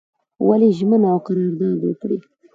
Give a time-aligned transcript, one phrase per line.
[0.47, 2.17] ولي ژمنه او قرارداد وکړي.